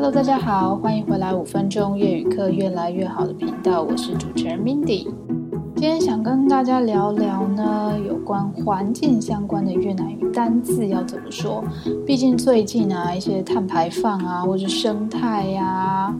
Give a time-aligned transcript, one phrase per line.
[0.00, 5.08] Hello，大家好，欢迎回来五分钟粤语课越来越好的频道，我是主持人 Mindy。
[5.80, 11.62] 今天想跟大家聊聊呢，有关环境相关的越南语单字要怎么说。
[12.04, 16.14] 毕竟最近啊，一些碳排放啊，或者生态呀、啊、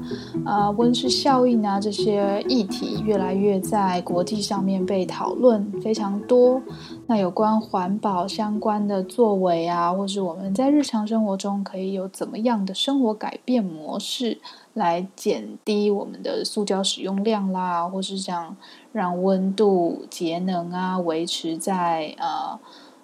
[0.44, 6.62] 啊温室效应啊这些议题，越来越在国际上面被讨论非常多。
[7.08, 14.38] 那有关环保相关的作为啊，或是我们在日常生活中可以有怎么样的生活改变模式，
[14.74, 18.56] 来减低我们的塑胶使用量啦，或是像
[18.98, 22.58] 让温度节能啊，维持在呃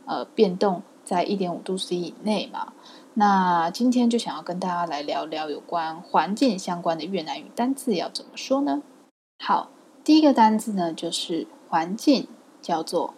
[0.07, 2.73] 呃变动在一点五度 C 以内嘛。
[3.15, 8.83] 那今天就想要跟大家来聊聊有关环境相关的越南语单字要怎么说呢？
[9.39, 9.71] 好，
[10.03, 12.27] 第一个单字呢就是环境，
[12.61, 13.15] 叫做。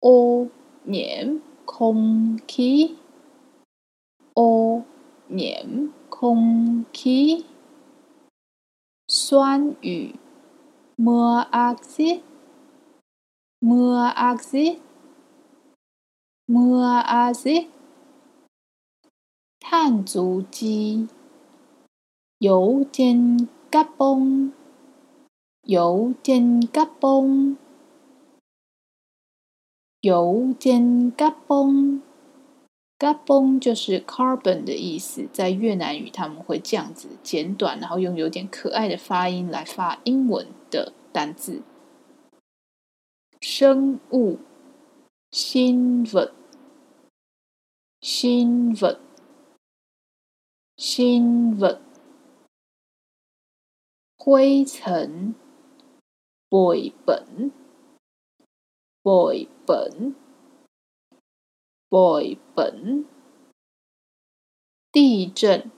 [0.00, 0.48] 污
[0.84, 1.40] 染。
[1.64, 2.96] 空气，
[4.34, 4.82] 污
[5.28, 7.46] 染空气，
[9.06, 10.16] 酸雨
[10.96, 12.31] ，mưa axit，mưa
[13.62, 14.82] axit，mưa
[17.00, 17.68] axit，
[19.60, 21.06] 碳足迹，
[22.38, 24.50] 油煎嘎嘣，
[25.62, 27.56] 油煎嘎嘣。
[30.00, 32.00] 油煎嘎嘣，
[32.98, 41.62] 嘎嘣就是 carbon 的意思，在越南语他们会这样子简短，然后用有点可爱的发音来发英文的单字。
[43.44, 44.38] 生物，
[45.32, 46.32] 新闻，
[48.00, 49.00] 新闻，
[50.76, 51.82] 新闻，
[54.16, 55.34] 灰尘，
[56.48, 57.50] 绘本，
[59.02, 60.14] 绘本，
[61.90, 63.04] 绘本，
[64.92, 65.68] 地震，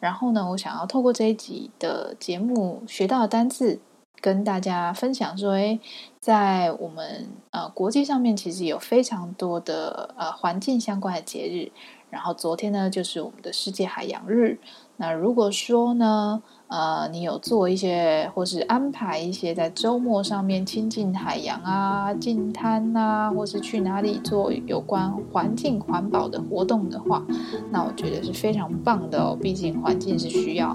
[0.00, 3.78] 然后呢，我想要透过这一集的节目学到的单字，
[4.20, 5.78] 跟大家分享说，哎，
[6.18, 11.70] 在我们呃国际上面，其实有非常多的呃环境相关的节日。
[12.10, 14.58] 然后昨天呢，就是我们的世界海洋日。
[14.96, 16.42] 那如果说呢，
[16.72, 27.22] 呃，你有做一些或是安排一些在周末上面亲近海洋啊、近滩啊，或是去哪里做有关环境环保的活动的话，
[27.70, 29.36] 那我觉得是非常棒的哦。
[29.38, 30.74] 毕竟环境是需要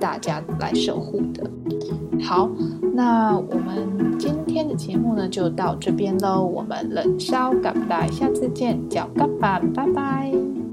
[0.00, 1.48] 大家来守护的。
[2.20, 2.50] 好，
[2.92, 6.44] 那我们今天的节目呢就到这边喽。
[6.44, 10.65] 我们冷烧干拜，下次见，脚干板，拜拜。